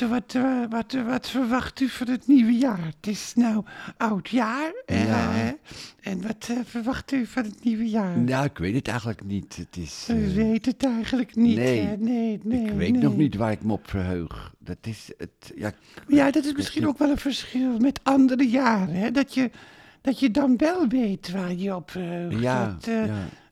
[0.00, 2.84] dokter, wat, eh, wat, eh, wat verwacht u van het nieuwe jaar?
[2.84, 3.64] Het is nou
[3.96, 4.72] oud jaar.
[4.86, 5.30] Ja.
[5.30, 5.52] hè?
[6.00, 8.18] en wat eh, verwacht u van het nieuwe jaar?
[8.18, 9.56] Nou, ik weet het eigenlijk niet.
[9.56, 10.08] Het is...
[10.10, 11.56] U weet het eigenlijk niet.
[11.56, 11.96] nee, hè?
[11.96, 12.64] nee, nee.
[12.64, 13.02] ik weet nee.
[13.02, 14.54] nog niet waar ik me op verheug.
[14.58, 15.52] Dat is het...
[15.56, 15.72] Ja,
[16.08, 18.94] Ja, dat is misschien ook wel een verschil met andere jaren.
[18.94, 19.10] Hè?
[19.10, 19.50] Dat, je,
[20.00, 22.42] dat je dan wel weet waar je op verheugt.
[22.42, 22.76] ja.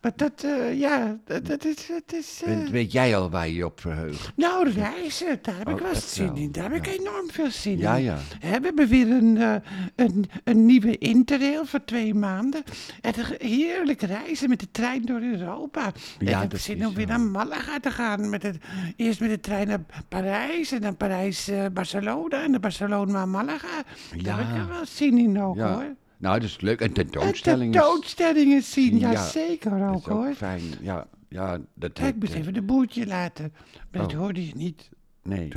[0.00, 1.86] Maar dat, eh, ja, dat, dat is...
[1.86, 4.32] Dat is eh, En Weet jij al waar je je op verheugt?
[4.36, 6.52] Nou, reizen, daar heb ik Oh, wel zin in.
[6.52, 8.02] Daar heb ik enorm veel zin Ja, in.
[8.02, 8.16] ja.
[8.38, 9.54] Hè, we hebben weer een, eh,
[9.96, 12.62] een, een nieuwe interrail voor twee maanden.
[13.00, 15.84] En heerlijk reizen met de trein door Europa.
[16.18, 18.30] En Ja, ik heb zin om weer naar Malaga te gaan.
[18.30, 18.56] Met het,
[18.96, 23.82] eerst met de trein naar Parijs en dan Parijs-Barcelona en dan Barcelona-Malaga.
[24.22, 25.94] Daar heb ik er wel zin in ook hoor.
[26.18, 26.80] Nou, dat is leuk.
[26.80, 27.72] En En tentoonstellingen.
[27.72, 30.34] tentoonstellingen zien, ja, Ja, zeker Dat ook hoor.
[30.34, 30.62] fijn.
[30.80, 33.52] Ja, ja dat Kijk, ik moest eh, even de boertje laten.
[33.90, 34.18] Maar dat Oh.
[34.18, 34.88] hoorde je niet.
[35.22, 35.48] Nee.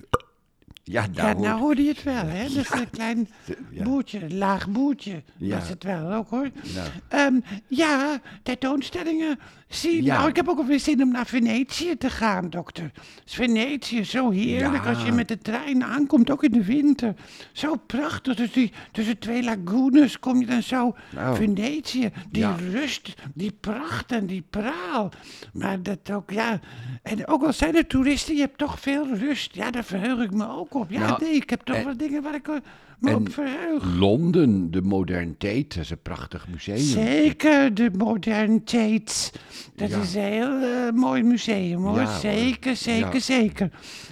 [0.84, 2.44] Ja, Ja, nou, hoor- hoorde je het wel, hè?
[2.44, 3.30] Dat is een klein
[3.72, 3.84] ja.
[3.84, 5.24] boertje, een laag boertje.
[5.38, 5.54] Ja.
[5.56, 6.50] Dat is het wel ook, hoor.
[6.76, 6.88] Nou.
[7.08, 10.04] Ehm, ja, tentoonstellingen zien.
[10.04, 10.18] Ja.
[10.18, 12.92] Nou, ik heb ook alweer zin om naar Venetië te gaan, dokter.
[13.26, 14.90] Is Venetië zo heerlijk Ja.
[14.90, 17.14] als je met de trein aankomt, ook in de winter.
[17.52, 18.36] Zo prachtig.
[18.36, 21.36] Dus die, tussen twee lagunes kom je dan zo Nou.
[21.36, 22.12] Venetië.
[22.30, 22.56] Die Ja.
[22.72, 25.12] rust, die pracht en die praal.
[25.54, 26.60] Maar dat ook, ja.
[27.02, 29.56] En ook al zijn er toeristen, je hebt toch veel rust.
[29.56, 30.90] Ja, daar verheug ik me ook op.
[30.92, 32.56] Ja, Nou, nee, ik heb toch en- wel dingen waar ik eh,
[33.00, 33.84] me op verheug.
[33.98, 36.78] Londen, de moderniteit, dat is een prachtig museum.
[36.78, 39.32] Zeker, de Modern Tates.
[39.76, 39.98] Dat Ja.
[40.02, 42.00] is een heel eh, mooi museum hoor.
[42.00, 42.20] Ja, hoor.
[42.20, 43.20] zeker, zeker, Ja.
[43.20, 43.70] zeker.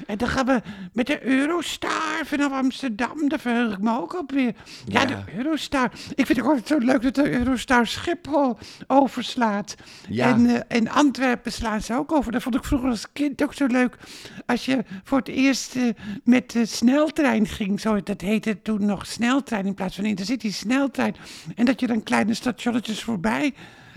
[0.07, 0.61] En dan gaan we
[0.93, 3.29] met de Eurostar vanaf Amsterdam.
[3.29, 4.53] Daar verheug ik me ook op weer.
[4.85, 5.91] Ja, de Eurostar.
[6.15, 9.75] Ik vind het ook altijd zo leuk dat de Eurostar Schiphol overslaat.
[10.09, 10.27] Ja.
[10.27, 12.31] En, en Antwerpen slaan ze ook over.
[12.31, 13.97] Dat vond ik vroeger als kind ook zo leuk.
[14.45, 15.83] Als je voor het eerst eh,
[16.23, 17.79] met de sneltrein ging.
[17.79, 21.15] Zo, dat heette toen nog sneltrein in plaats van intercity sneltrein.
[21.55, 23.53] En dat je dan kleine stationnetjes voorbij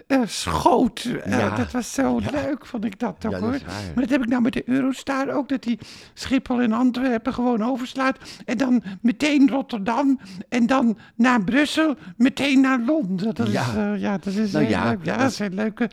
[0.07, 1.05] eh, schoot.
[1.25, 1.57] Eh, Ja.
[1.57, 3.59] Dat was zo leuk, vond ik dat ook Ja, dat hoor.
[3.95, 5.49] Maar dat heb ik nou met de Eurostar ook.
[5.49, 5.79] Dat die
[6.15, 8.19] Schiphol en Antwerpen gewoon overslaat.
[8.45, 10.21] En dan meteen Rotterdam.
[10.49, 11.97] En dan naar Brussel.
[12.17, 13.35] Meteen naar Londen.
[13.35, 13.53] Dat is,
[13.97, 14.99] ja, dat is Nou heel ja, leuk.
[15.03, 15.91] Ja, dat- dat zijn leuke,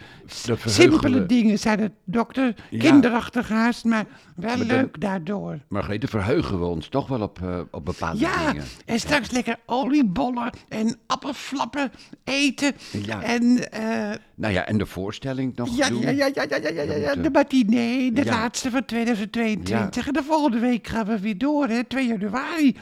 [0.65, 2.55] simpele dingen zijn het, dokter.
[2.79, 5.49] Kinderachtig haast, maar wel maar leuk daardoor.
[5.49, 8.55] Maar Margrethe, verheugen we ons toch wel op, eh, op bepaalde dingen.
[8.55, 11.91] Ja, en straks lekker oliebollen en appelflappen
[12.23, 12.73] eten.
[12.91, 13.21] Ja.
[13.23, 16.01] En, uh, nou ja, en de voorstelling nog ja, doen.
[16.01, 20.07] Ja, ja, ja, ja, ja, ja, ja, de eh, matinee, de laatste van 2022.
[20.07, 22.75] En de volgende week gaan we weer door, hè, 2 januari.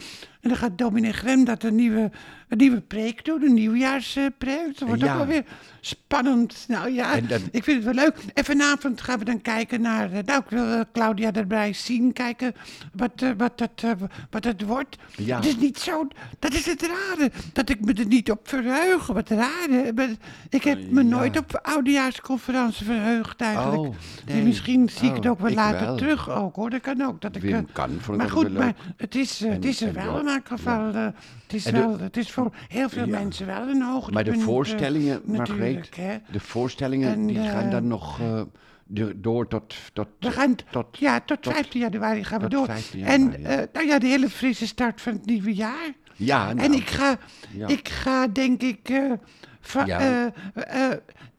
[0.47, 2.11] En dan gaat dominee Grem dat een nieuwe,
[2.47, 4.77] een nieuwe preek doen, een nieuwjaarspreek.
[4.79, 5.11] Dat wordt Ja.
[5.11, 5.43] ook wel weer
[5.81, 6.65] spannend.
[6.67, 8.15] Nou ja, dan- ik vind het wel leuk.
[8.33, 12.13] En vanavond gaan we dan kijken naar, eh, nou ik wil eh, Claudia erbij zien,
[12.13, 12.53] kijken
[12.93, 13.91] wat, eh, wat, eh,
[14.29, 14.97] wat het wordt.
[15.15, 15.35] Ja.
[15.35, 16.07] Het is niet zo,
[16.39, 19.07] dat is het rare, dat ik me er niet op verheug.
[19.07, 19.91] Wat rare.
[19.95, 20.09] Maar
[20.49, 21.09] Ik heb me Ja.
[21.09, 23.81] nooit op oudejaarsconferentie verheugd eigenlijk.
[23.81, 24.43] Oh, Nee, nee.
[24.45, 25.97] misschien zie ik het Oh, ook wel later wel.
[25.97, 26.69] terug ook hoor.
[26.69, 27.21] Dat kan ook.
[27.21, 30.23] Dat ik, Wim kan, ik maar goed, maar het is, het is er wel Rob,
[30.45, 31.03] eh,
[31.43, 33.19] het, is En de- wel, het is voor heel veel Ja.
[33.19, 34.13] mensen wel een hoogtepunt.
[34.13, 36.17] Maar de eh, voorstellingen, natuurlijk, Margreet, hè.
[36.31, 38.41] de voorstellingen En, die gaan dan nog eh,
[38.85, 42.65] de- door tot, tot, We gaan, tot ja, tot, tot- 15 januari gaan we door.
[42.65, 43.65] 15 en ja.
[43.73, 45.93] nou ja, de hele frisse start van het nieuwe jaar.
[46.15, 47.17] Ja, nou, en ik ga,
[47.51, 47.67] ja.
[47.67, 48.89] ik ga denk ik,
[49.67, 49.99] va- Ja.
[49.99, 50.25] eh,
[50.91, 50.97] eh,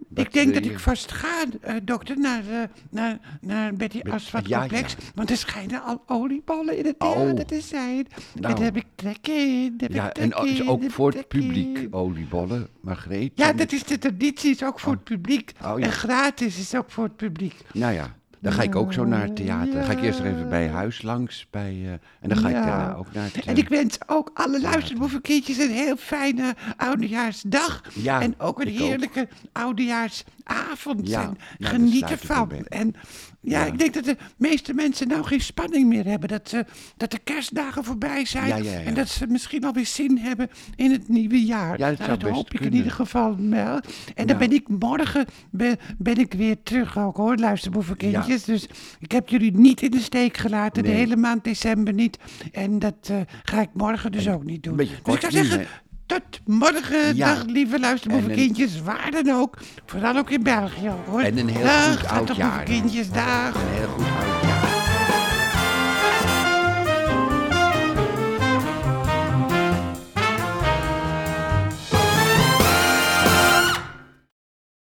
[0.08, 4.00] Wat ik denk dat ik vast ga, eh, dokter, naar, eh, naar, naar Betty
[4.42, 4.92] ja, Complex.
[4.92, 4.98] ja.
[5.14, 7.12] Want er schijnen al oliebollen in het Oh.
[7.12, 8.06] theater te zijn.
[8.34, 8.54] Nou.
[8.54, 9.74] daar heb ik trek in.
[9.76, 11.92] heb ja, ik trek en is ook voor het publiek in.
[11.92, 13.32] oliebollen, Margreet.
[13.34, 15.52] Ja, dat is de traditie, is ook voor het publiek.
[15.64, 15.82] Oh.
[15.84, 17.54] En gratis is ook voor het publiek.
[17.72, 19.72] Nou ja, dan ga ik ook zo naar het theater.
[19.74, 21.46] Dan ga ik eerst nog even bij huis langs.
[21.50, 22.64] Bij, eh, en dan ga ik Ja.
[22.64, 23.44] daarna ook naar het...
[23.44, 27.82] En ik wens ook alle luisterboevenkindjes een heel fijne oudejaarsdag.
[27.94, 28.78] Ja, en ook een ook.
[28.78, 31.08] heerlijke oudejaarsavond.
[31.08, 32.50] Ja, en nou, daar geniet ervan.
[32.68, 32.94] En
[33.50, 36.28] ja, ik denk dat de meeste mensen nou geen spanning meer hebben.
[36.28, 36.64] Dat, ze,
[36.96, 38.46] dat de kerstdagen voorbij zijn.
[38.46, 38.80] Ja, ja, ja.
[38.80, 41.78] En dat ze misschien alweer zin hebben in het nieuwe jaar.
[41.78, 43.80] Ja, dat Nou, hoop ik in ieder geval wel.
[44.14, 48.44] En dan ben ik morgen ben, ben ik weer terug ook hoor, luisterboevenkindjes.
[48.44, 48.66] Dus
[48.98, 50.82] ik heb jullie niet in de steek gelaten.
[50.82, 52.18] De hele maand december niet.
[52.52, 54.72] En dat eh, ga ik morgen dus ook niet doen.
[54.72, 55.66] een beetje Dus ik zou zeggen,
[56.08, 57.34] tot morgen, Ja.
[57.34, 59.58] dag lieve luisterboevenkindjes, waar dan ook.
[59.86, 61.20] Vooral ook in België hoor.
[61.20, 62.62] En een heel dag, goed oudjaar.
[62.62, 63.54] kindjes, dag.
[63.54, 64.27] Een heel goed oudjaar.